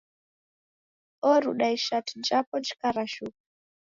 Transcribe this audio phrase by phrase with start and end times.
[1.31, 3.39] Oruda ishati japo jikarashuka.